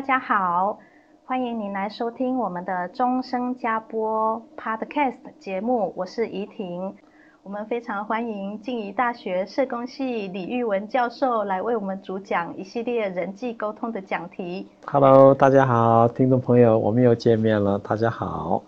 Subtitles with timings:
[0.00, 0.78] 大家好，
[1.26, 6.96] 欢迎您来收听我们的终生加播 Podcast 节目，我是怡婷。
[7.42, 14.66] 我们非常欢迎静宜大学社工系李玉文教授来为我们主讲一系列人际沟通的讲题。
[14.86, 18.62] Hello，大家好，听众朋友，我们又见面了，大家好。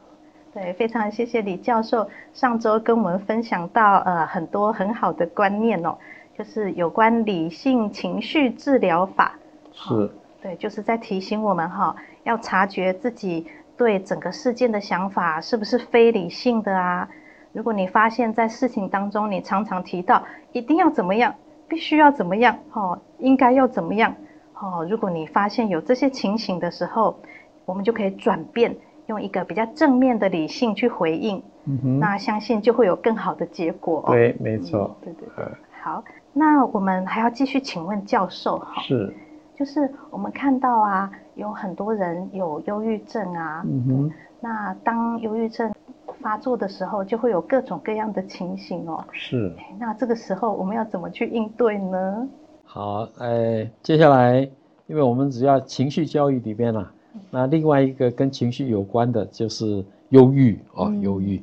[0.52, 5.96] 对，非常谢谢李教授上周跟我们分享到呃很多很好的观念哦，
[6.36, 9.34] 就是有关理性情绪治疗法。
[9.72, 10.10] 是。
[10.42, 17.08] 对，就是在提醒我们哈，要察觉自己对整个事件的想法是不是非理性的啊？
[17.52, 21.32] 如果你发现，在事情当中，你常常提到一定要怎么样，
[21.68, 24.14] 必须要怎么样，哦，应该要怎么样，
[24.54, 27.16] 哦，如果你发现有这些情形的时候，
[27.64, 28.74] 我们就可以转变，
[29.06, 34.02] 用一个比较正面的理性去回应，嗯哼，那相信就会有更好的结果。
[34.08, 35.44] 对，没错，嗯、对对对。
[35.80, 38.82] 好，那我们还要继续请问教授哈。
[38.82, 39.14] 是。
[39.62, 43.62] 就是我们看到啊，有很多人有忧郁症啊。
[43.64, 44.12] 嗯哼。
[44.40, 45.72] 那当忧郁症
[46.20, 49.04] 发作的时候，就会有各种各样的情形哦。
[49.12, 49.54] 是。
[49.78, 52.28] 那这个时候我们要怎么去应对呢？
[52.64, 54.40] 好，呃，接下来，
[54.88, 56.92] 因为我们只要情绪教育里边啊，
[57.30, 61.40] 那另外一个跟情绪有关的就是忧郁哦，忧郁。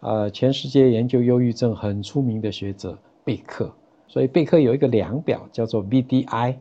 [0.00, 3.70] 呃，全世界研究忧郁症很出名的学者贝克，
[4.06, 6.54] 所以贝克有一个量表叫做 BDI。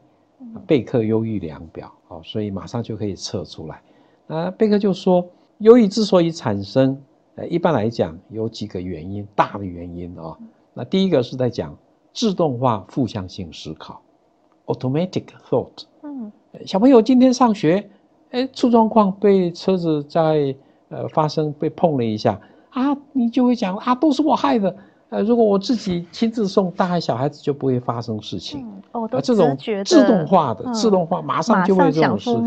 [0.58, 3.82] 贝克忧郁量表，好，所以马上就可以测出来。
[4.26, 5.26] 那贝克就说，
[5.60, 7.02] 忧郁之所以产生，
[7.36, 10.38] 呃，一般来讲有几个原因，大的原因啊。
[10.74, 11.76] 那第一个是在讲
[12.14, 14.02] 自动化负向性思考
[14.66, 15.84] ，automatic thought。
[16.04, 16.32] 嗯，
[16.66, 17.90] 小朋友今天上学，
[18.32, 20.56] 哎，出状况被车子在
[20.90, 22.40] 呃发生被碰了一下
[22.70, 24.76] 啊，你就会讲啊，都是我害的。
[25.10, 28.66] 呃，如果我自己亲自送，大孩小孩子就不会发生事情。
[28.94, 32.42] 嗯、哦，这种自动化的、嗯、自动化，马上就会这种思考。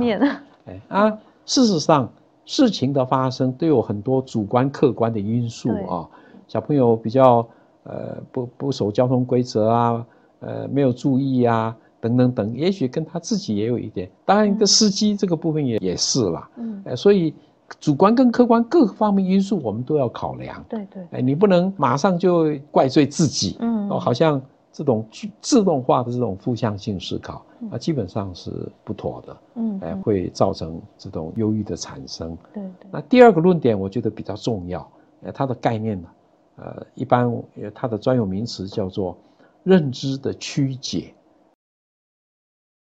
[0.67, 2.13] 哎啊，事实上，
[2.45, 6.07] 事情的发生都有很多主观、客观的因素啊。
[6.47, 7.49] 小朋友比较
[7.85, 10.07] 呃不不守交通规则啊，
[10.41, 14.11] 呃没有注意啊，等等等，也许跟他自己也有一点。
[14.27, 16.51] 当然，一个司机这个部分也、嗯、也是啦。
[16.57, 17.33] 嗯，呃，所以。
[17.79, 20.63] 主观跟客观各方面因素，我们都要考量。
[20.69, 23.57] 对对，哎，你不能马上就怪罪自己。
[23.61, 24.43] 嗯，哦，好像
[24.73, 25.07] 这种
[25.41, 28.51] 自动化的这种负向性思考，啊，基本上是
[28.83, 29.37] 不妥的。
[29.55, 32.37] 嗯，哎，会造成这种忧郁的产生。
[32.53, 32.89] 对对。
[32.91, 34.91] 那第二个论点，我觉得比较重要。
[35.25, 36.09] 哎，它的概念呢，
[36.57, 37.33] 呃，一般
[37.73, 39.17] 它的专有名词叫做
[39.63, 41.15] 认知的曲解，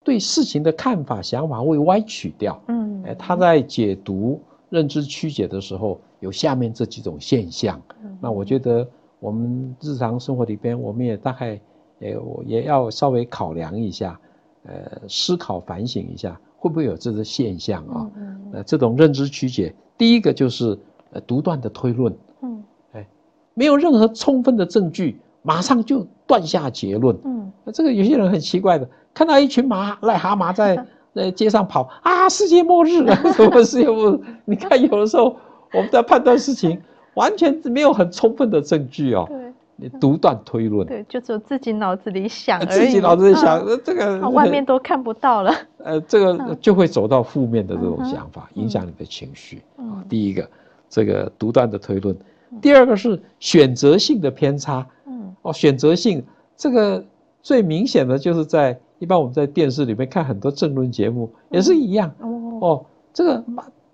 [0.04, 2.60] 对事情的看法、想法会歪曲掉。
[2.68, 4.42] 嗯，哎，他在解读。
[4.72, 7.80] 认知曲解的时候，有下面这几种现象。
[8.22, 8.88] 那我觉得
[9.20, 11.60] 我们日常生活里边，我们也大概
[12.00, 14.18] 也也要稍微考量一下，
[14.64, 18.10] 呃，思考反省一下，会不会有这个现象啊？
[18.54, 20.80] 呃，这种认知曲解，第一个就是
[21.12, 22.16] 呃独断的推论。
[22.42, 23.06] 嗯，哎，
[23.54, 27.14] 没有任何充分的证据，马上就断下结论。
[27.26, 30.88] 嗯，那这个有些人很奇怪的，看到一群马癞蛤蟆在。
[31.14, 32.30] 在街上跑啊！
[32.30, 34.20] 世界末日了， 什么世界末日？
[34.46, 35.36] 你看，有的时候
[35.74, 36.82] 我们在判断事情，
[37.16, 39.26] 完全没有很充分的证据哦。
[39.28, 40.88] 对，你独断推论。
[40.88, 42.80] 对，就只有自己脑子里想而已。
[42.80, 45.54] 自己脑子里想，呃、这个外面都看不到了。
[45.84, 49.62] 呃，这个就会走到负面的这种想法，影响你的情绪。
[49.76, 50.50] 啊，第一个，
[50.90, 52.16] 这个独断的推论；
[52.62, 54.88] 第二个是选择性的偏差。
[55.06, 56.24] 嗯，哦，选择性
[56.56, 57.04] 这个
[57.42, 58.80] 最明显的就是在。
[59.02, 62.14] 一般我们在电视里面看很多政论节目也是一样。
[62.62, 63.44] 哦，这个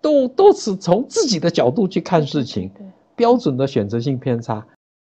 [0.01, 2.69] 都都是从自己的角度去看事情，
[3.15, 4.67] 标准的选择性偏差。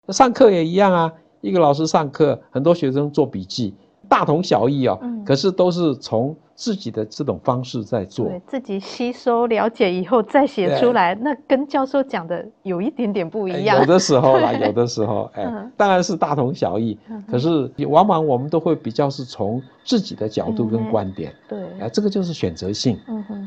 [0.10, 3.74] 上课也一样啊，一个老师上课，很多学生做笔记，
[4.08, 4.96] 大同小异啊，
[5.26, 13.80] 可是都是从自己的这种方式在做，对，自己吸收了解以后再写出来，那跟教授讲的有一点点不一样。
[13.80, 17.00] 有的时候啦， 有的时候，哎，当然是大同小异。
[17.32, 23.00] 可是往往我们都会比较是从自己的角度跟观点，对，哎，这个就是选择性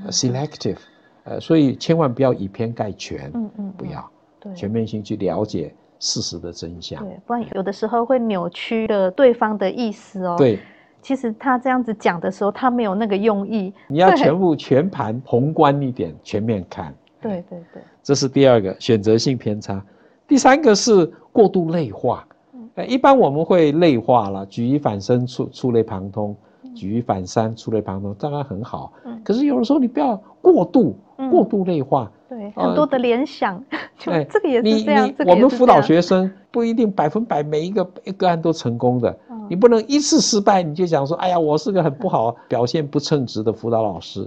[0.08, 0.78] ，selective，
[1.24, 4.10] 呃，所以千万不要以偏概全，嗯嗯，不要，
[4.40, 10.58] 对，全面性去了解事实的真相，对，不然有的时候会扭曲了对方的意思哦，对。
[11.02, 13.72] 其实他这样子讲的时候，他没有那个用意。
[13.88, 16.94] 你要全部全盘宏观一点，全面看。
[17.20, 19.84] 对对对，这是第二个选择性偏差。
[20.26, 22.26] 第三个是过度类化。
[22.54, 26.34] 嗯，一般我们会类化了，举一反三，触触类旁通；
[26.74, 28.92] 举一反三，触类旁通，当然很好。
[29.04, 30.96] 嗯，可是有的时候你不要过度，
[31.30, 32.10] 过度类化。
[32.28, 33.62] 对，很多的联想，
[33.98, 35.12] 就这个也是这样。
[35.26, 37.84] 我们辅导学生不一定百分百每一个
[38.16, 39.16] 个案都成功的。
[39.52, 44.26] 你不能一次失败你就讲说，哎呀，我是个很不好表现不称职的辅导老师，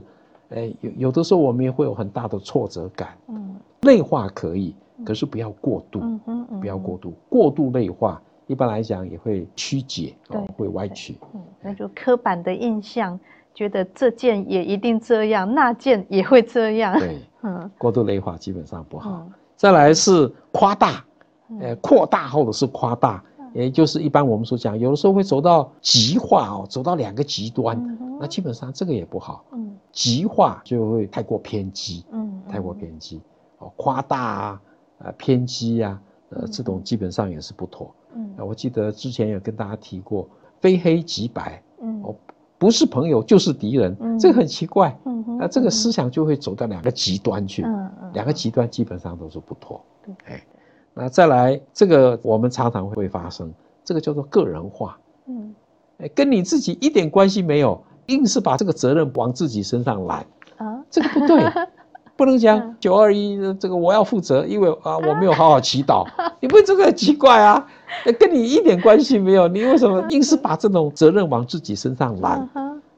[0.50, 3.18] 哎，有有的时候我们也会有很大的挫折感。
[3.30, 11.18] 嗯，内化可以，可是不要过度，嗯嗯不要过度，过度内化一般来讲也会曲解，哦，会歪曲。
[11.34, 13.20] 嗯，那就刻板的印象，
[13.52, 16.96] 觉得这件也一定这样，那件也会这样。
[17.00, 19.26] 对， 嗯，过度内化基本上不好。
[19.56, 21.04] 再来是夸大，
[21.62, 23.24] 呃，扩大或者是夸大。
[23.56, 29.46] 也就是一般我们所讲，有的时候会走到极化哦，走到两个极端，嗯、那基本上这个也不好。
[29.54, 33.22] 嗯，极化就会太过偏激，嗯，太过偏激，
[33.60, 34.62] 哦，夸大啊，
[34.98, 35.92] 呃，偏激呀，
[36.32, 37.96] 啊，呃，这种基本上也是不妥。
[38.14, 40.28] 嗯，我记得之前有跟大家提过，
[40.60, 42.14] 非黑即白，嗯，哦，
[42.58, 50.46] 不是朋友就是敌人，嗯，这个很奇怪，嗯哼，那这个思想就会走到两个极端去，嗯嗯，两个极端基本上都是不妥，对，哎。
[50.98, 53.54] 那再来，这个我们常常会发生，
[53.84, 54.98] 这个叫做个人化，
[55.28, 55.54] 嗯，
[56.16, 60.26] 跟你自己一点关系没有，硬是把这个责任往自己身上揽，
[60.56, 61.44] 啊，这个不对，
[62.16, 66.08] 不能讲九二一这个我要负责，因为啊我没有好好祈祷，
[66.40, 67.68] 你不会这个很奇怪啊，
[68.18, 72.50] 跟你一点关系没有，你为什么硬是把这种责任往自己身上揽？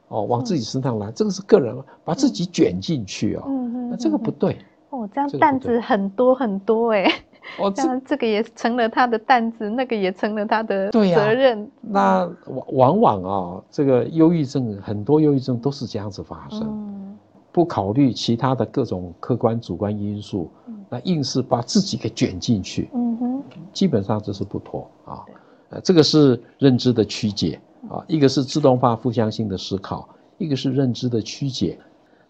[0.06, 3.42] 哦，往自己身上揽，这个是个人，把自己卷进去哦，
[3.90, 4.56] 那这个不对，
[4.90, 7.12] 哦，这样担子很多很多哎。
[7.56, 11.62] 哦，这这个也成了他的担子，那个也成了他的责任。
[11.62, 12.30] 啊、那
[12.68, 17.18] 往往啊，这个忧郁症很多忧郁症都是这样子发生，嗯、
[17.50, 23.42] 不考虑其他的各种客观主观因素，嗯、那硬是把自己给卷进去，嗯哼，
[23.72, 25.24] 基本上这是不妥啊。
[25.70, 27.60] 呃这个是认知的曲解
[27.90, 30.08] 啊，一个是自动化负向性的思考，
[30.38, 31.78] 一个是认知的曲解。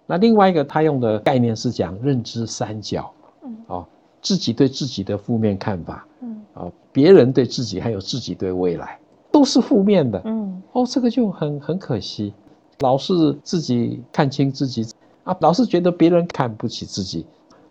[0.07, 3.13] 那另外一个他用的概念是讲认知三角，
[3.43, 3.87] 嗯，啊。
[4.21, 8.99] 自己对自己的负面看法，嗯，啊，别人对自己还有自己对未来，
[9.31, 12.33] 都是负面的，嗯，哦，这个就很很可惜，
[12.81, 14.87] 老是自己看清自己，
[15.25, 17.25] 啊，老是觉得别人看不起自己，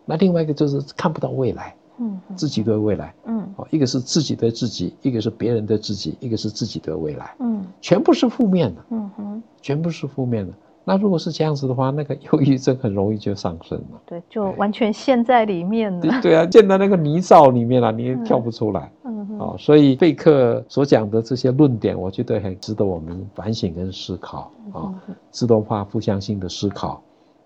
[0.05, 10.53] 那另外一个就是看不到未来，嗯，自己对未来，嗯，哦，一个是自己对自己，一个是别人对自己，一个是自己对未来，嗯，全部是负面的，嗯哼，全部是负面的。
[10.89, 14.01] 那如果是这样子的话，那个忧郁症很容易就上升了。
[14.05, 15.99] 对，就完全陷在里面了。
[15.99, 18.89] 对， 对啊，陷在那个泥沼里面了，你也跳不出来。
[19.03, 19.37] 嗯嗯。
[19.37, 24.79] 哦，所以贝克所讲的这些论点，我觉得很值得我们反省跟思考啊。
[24.79, 24.95] 哦，
[25.29, 27.03] 自动化负向性的思考，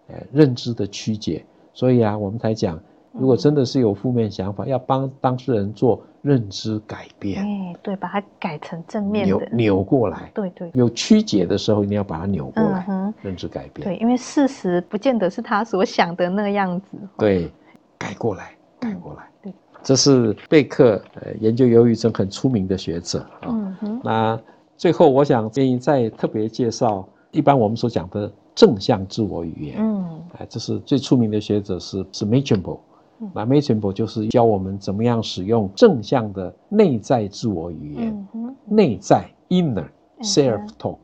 [0.10, 1.44] 呃，认知的曲解。
[1.74, 2.80] 所以啊，我们才讲。
[3.14, 17.52] 如果真的是有负面想法，要帮当事人做认知改变，哎，对，把它改成正面的，扭扭过来，对对，有曲解的时候，你要把它扭过来，认知改变，对，因为事实不见得是他所想的那个样子，对，
[17.98, 19.54] 改过来，改过来，对，
[19.84, 24.40] 这是贝克呃研究忧郁症很出名的学者啊，嗯哼，那
[24.78, 32.26] 最后我想建议再特别介绍，一般我们所讲的正向自我语言，嗯，哎，这是最出名的学者是是
[33.34, 38.28] 那 Machambeau 就是教我们怎么样使用正向的内在自我语言，
[38.66, 39.86] 内在 inner
[40.22, 40.98] self talk，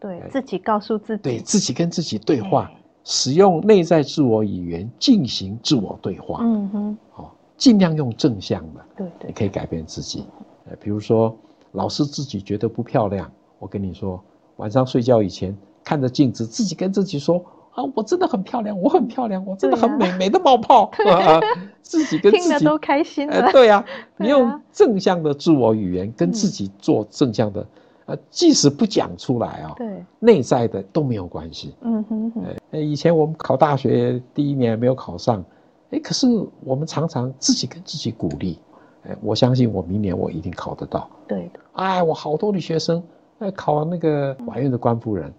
[0.00, 2.70] 对自己告诉自己，对自己跟自己对话，
[3.04, 10.24] 使用内在自我语言进行自我对话，嗯哼，好，尽量用正向的，对对，你可以改变自己，
[10.70, 11.36] 呃，比如说
[11.72, 14.22] 老师自己觉得不漂亮，我跟你说，
[14.56, 17.44] 晚上睡觉以前看着镜子，自己跟自己说。
[17.78, 20.90] 啊，我真的很漂亮，我很漂亮，我真的很美，美的冒泡，
[21.80, 23.52] 自己跟自己听都开心了。
[23.52, 23.84] 对呀，
[24.18, 27.64] 你用正向的自我语言跟自己做正向的，
[28.30, 31.72] 即使不讲出来啊，对，内在的都没有关系。
[31.82, 32.44] 嗯哼哼。
[32.72, 35.44] 以前我们考大学第一年没有考上，
[35.92, 36.26] 哎，可是
[36.64, 38.58] 我们常常自己跟自己鼓励，
[39.06, 41.08] 哎，我相信我明年我一定考得到。
[41.28, 41.60] 对的。
[41.74, 43.00] 哎，我好多的学生，
[43.38, 45.32] 哎，考那个法院的官夫人。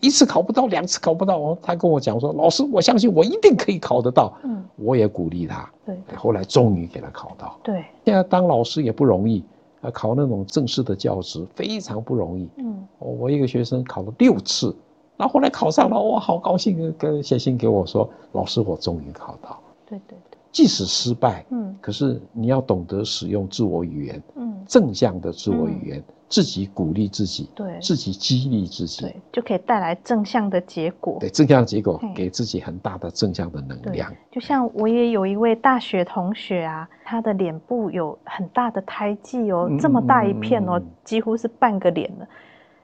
[0.00, 4.32] 一次考不到，两次考不到，哦，他跟我讲说，老师，我相信我一定可以考得到。
[4.42, 5.70] 嗯，我也鼓励他。
[5.84, 7.58] 对，后来终于给他考到。
[7.62, 9.44] 对，现在当老师也不容易，
[9.82, 12.48] 啊，考那种正式的教职非常不容易。
[12.56, 14.74] 嗯，我一个学生考了六次，
[15.18, 19.60] 然后后来考上了，我好高兴，跟写信给我说，老师，我终于考到。
[19.86, 20.33] 对对对。
[20.54, 31.16] 即使失败，嗯，可是你要懂得使用自我语言，嗯，正向的自我语言，嗯、自己鼓励自己，对，自己激励自己，对，就可以带来正向的结果。
[31.18, 34.14] 对，正向的结果给自己很大的正向的能量。
[34.30, 42.28] 就像我也有一位大学同学啊，他的脸部有很大的胎记哦，嗯、这么大一片哦，嗯、几乎是半个脸了。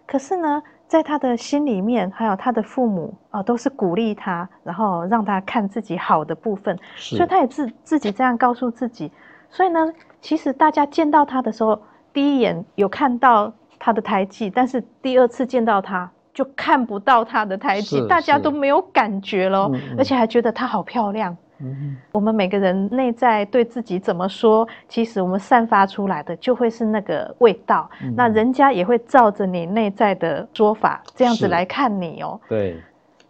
[0.09, 0.61] 可是呢，
[0.91, 9.09] 在他的心里面，还有他的父母啊、呃，都是鼓励他，然后让他看自己好的部分，所以他也自自己这样告诉自己。
[9.49, 11.81] 所以呢，其实大家见到他的时候，
[12.13, 21.37] 第一眼有看到他的胎记，但是第二次见到他就看不到他的胎记，大家都没有感觉了，嗯嗯，而且还觉得她好漂亮。
[21.63, 27.91] 嗯，我们每个人内在对自己怎么说，其实我们散发出来的就会是那个味道。
[28.03, 32.41] 嗯、那人家也会照着你内在的说法这样子来看你哦。
[32.49, 32.81] 对。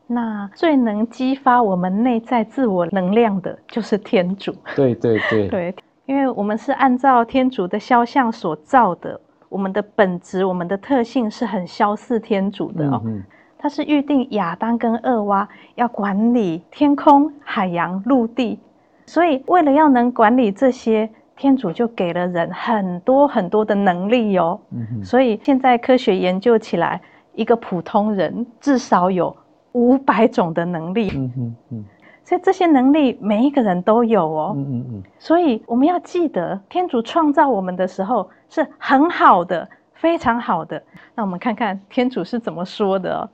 [0.06, 4.52] 那最能激发我们内在自我能量的，就是天主。
[4.74, 5.46] 对对对。
[5.50, 5.74] 对，
[6.06, 13.00] 因为我们是按照天主的肖像所造的，我们的本质、我们的特性是很相似天主的哦。
[13.04, 13.22] 嗯
[13.62, 18.58] 他是预定亚当跟厄娃要管理天空、海洋、陆地，
[19.04, 24.58] 所以为了要能管理这些，天主就给了人很多很多的能力哟。
[24.70, 25.04] 嗯哼。
[25.04, 27.02] 所以现在科学研究起来，
[27.34, 29.36] 一个普通人至少有
[29.72, 31.10] 五百种的能力。
[31.14, 31.84] 嗯哼嗯。
[32.24, 34.54] 所以这些能力每一个人都有哦。
[34.56, 35.02] 嗯嗯嗯。
[35.18, 40.82] 所以我们要记得，天主创造我们的时候是很好的，非常好的。
[41.14, 43.28] 那我们看看天主是怎么说的哦。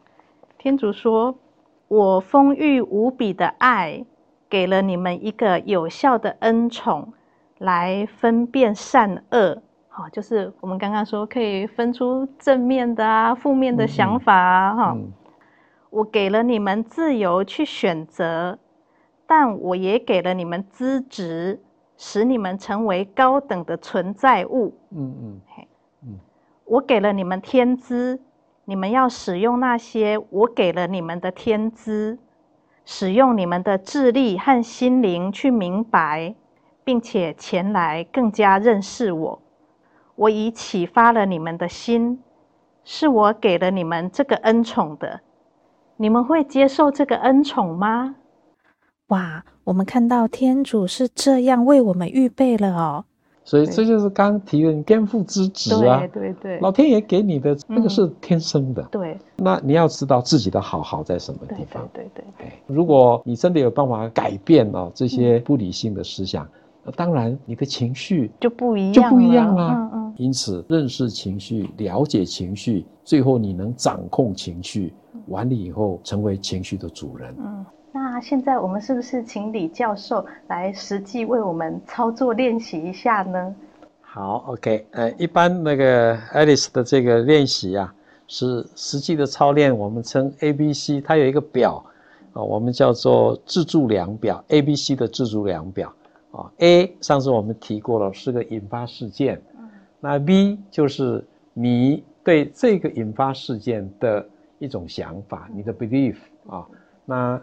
[0.67, 1.39] 天主说
[1.87, 4.05] ：“我丰裕无比的爱，
[4.51, 7.13] 给了你们一个有效的恩宠，
[7.59, 9.63] 来分辨善恶。
[9.87, 14.75] 好，就是我们刚刚说可以分出正面的啊，负面的想法啊。
[14.75, 15.13] 哈、嗯，
[15.91, 18.59] 我给了你们自由去选择，
[19.25, 21.61] 但我也给了你们资质，
[21.97, 24.77] 使你们成为高等的存在物。
[24.91, 25.69] 嗯嗯，嘿，
[26.03, 26.19] 嗯，
[26.65, 28.21] 我给了你们天资。”
[28.69, 32.19] 你们要使用那些我给了你们的天资，
[32.85, 36.35] 使用你们的智力和心灵去明白，
[36.83, 39.43] 并且前来更加认识我。
[40.17, 42.21] 我已启发了你们的心，
[42.83, 45.21] 是我给了你们这个恩宠的。
[45.97, 48.17] 你们会接受这个恩宠吗？
[49.09, 53.05] 哇，我们看到天主是这样为我们预备了哦。
[53.47, 59.17] 所以这就是刚刚提的你天赋之子啊，对对对，老天爷给你的那个是天生的，对。
[59.37, 62.53] 那你要知道自己的好好在什么地方，对对对。
[62.67, 66.45] 如果你真的有办法改变哦这些不理性的思想，
[66.83, 69.71] 那当然你的情绪就不一样，就不一样了。
[69.71, 70.15] 嗯嗯。
[70.17, 74.93] 因此，认识情绪，了解情绪，最后你能掌控情绪，
[75.29, 77.33] 完了以后成为情绪的主人。
[77.39, 77.65] 嗯。
[78.17, 83.55] 那现在我们是不是请李教授来实际为我们操作练习一下呢？
[84.01, 87.95] 好，OK，呃，一般那个 Alice 的这个练习啊，
[88.27, 91.85] 是实际的操练，我们称 ABC，它有一个表
[92.33, 95.93] 啊，我们叫做自助量表，ABC 的自助量表
[96.33, 96.51] 啊。
[96.57, 99.39] A 上次我们提过了，是个引发事件，
[100.01, 104.27] 那 B 就是你对这个引发事件的
[104.59, 106.17] 一种想法，你的 belief
[106.49, 106.67] 啊，
[107.05, 107.39] 那。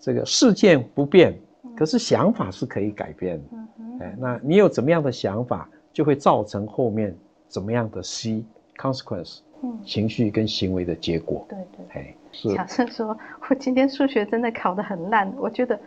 [0.00, 1.36] 这个事件不变，
[1.76, 4.04] 可是想法是可以改变的。
[4.04, 7.14] 哎，那你有怎么样的想法，就会造成后面
[7.48, 8.44] 怎么样的 C
[8.76, 11.44] consequence，嗯，情绪跟行为的结果。
[11.48, 12.00] 对对。
[12.00, 12.54] 哎，是。
[12.54, 13.16] 假设说
[13.48, 15.78] 我今天数学真的考得很烂，我觉得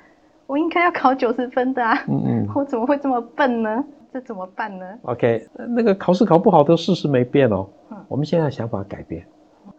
[0.45, 1.97] 我应该要考九十分的啊。
[2.09, 2.49] 嗯嗯。
[2.53, 3.83] 我怎么会这么笨呢？
[4.13, 7.65] 这怎么办呢？OK，那个考试考不好的事实没变哦。
[7.91, 8.05] 嗯。
[8.09, 9.25] 我们现在想法改变。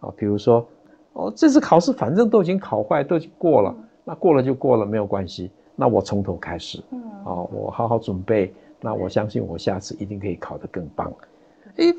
[0.00, 0.66] 啊，比如说，
[1.12, 3.74] 哦，这次考试反正都已经考坏，都已经过了。
[4.04, 5.50] 那过了就过了，没有关系。
[5.74, 8.52] 那我从头开始，嗯，哦，我好好准备。
[8.80, 11.12] 那我相信我下次一定可以考得更棒。
[11.76, 11.94] 诶，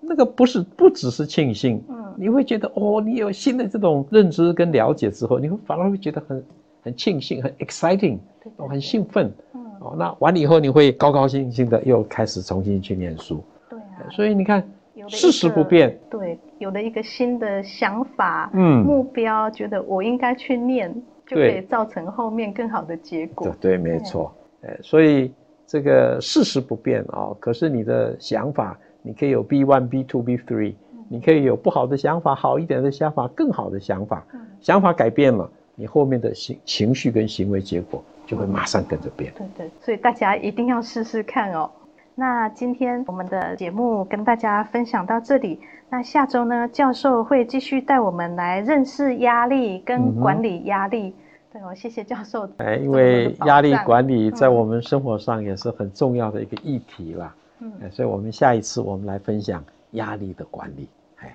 [0.00, 6.44] 那个不是不只是庆幸，嗯，你会觉得哦，你有新的这种认知跟了解之后，你会反而会觉得很
[6.82, 8.18] 很庆幸，很 exciting，
[8.58, 13.42] 哦，很兴奋，嗯，哦，那完了以后你会高高兴兴的又开始重新去念书。
[13.68, 14.62] 对啊，所以你看，
[15.08, 20.94] 事实不变，对，有了一个新的想法，嗯，目标，觉得我应该去念。
[21.26, 23.48] 就可以造成后面更好的结果。
[23.60, 24.34] 对，对，没错。
[24.62, 25.32] 哎，所以
[25.66, 30.74] 这个事实不变啊，可是你的想法，你可以有 B one、B two、B three。
[31.08, 34.26] 你可以有不好的想法，好一点的想法，更好的想法。
[34.60, 39.32] 想法改变了，你后面的情情绪跟行为结果就会马上跟着变。
[39.36, 41.70] 对对，所以大家一定要试试看哦。
[42.18, 51.08] 那今天我们的节目跟大家分享到这里，那下周呢，教授会继续带我们来认识压力跟管理压力。
[51.08, 52.48] 嗯对哦，谢谢教授。
[52.58, 57.34] 哎，因为压力管理在我们生活上也是很重要的一个议题啦。
[57.60, 60.88] 嗯，所以我们下一次我们来分享压力的管理。
[61.18, 61.34] 哎，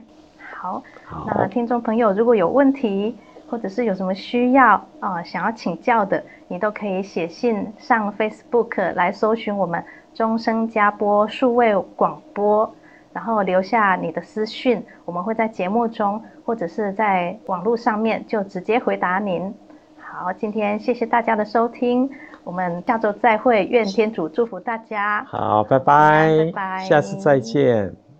[0.51, 1.27] 好，好。
[1.27, 3.15] 那听众朋友如果有问题，
[3.49, 9.83] 或者是有什么需要啊、呃，想要请教的，你都可以写信上 Facebook 来搜寻我们
[10.13, 12.69] 终生加播数位广播，
[13.13, 19.53] 然后留下你的私讯，我们会在节目中或者是在网络上面就直接回答您。
[19.97, 22.09] 好，今天谢谢大家的收听，
[22.43, 25.23] 我们下周再会，愿天主祝福大家。
[25.23, 28.10] 好，拜拜，拜拜，下次再见。